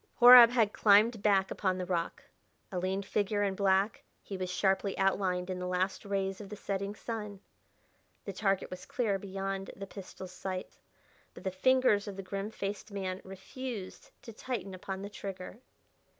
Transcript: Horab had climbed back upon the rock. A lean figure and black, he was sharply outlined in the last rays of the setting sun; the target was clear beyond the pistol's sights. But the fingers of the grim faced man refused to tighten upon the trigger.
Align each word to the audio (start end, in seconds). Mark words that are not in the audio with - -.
Horab 0.19 0.49
had 0.49 0.73
climbed 0.73 1.21
back 1.21 1.51
upon 1.51 1.77
the 1.77 1.85
rock. 1.85 2.23
A 2.71 2.79
lean 2.79 3.03
figure 3.03 3.43
and 3.43 3.55
black, 3.55 4.01
he 4.23 4.35
was 4.35 4.49
sharply 4.49 4.97
outlined 4.97 5.47
in 5.51 5.59
the 5.59 5.67
last 5.67 6.05
rays 6.05 6.41
of 6.41 6.49
the 6.49 6.55
setting 6.55 6.95
sun; 6.95 7.39
the 8.25 8.33
target 8.33 8.71
was 8.71 8.87
clear 8.87 9.19
beyond 9.19 9.69
the 9.75 9.85
pistol's 9.85 10.31
sights. 10.31 10.79
But 11.35 11.43
the 11.43 11.51
fingers 11.51 12.07
of 12.07 12.15
the 12.17 12.23
grim 12.23 12.49
faced 12.49 12.91
man 12.91 13.21
refused 13.23 14.09
to 14.23 14.33
tighten 14.33 14.73
upon 14.73 15.03
the 15.03 15.09
trigger. 15.11 15.59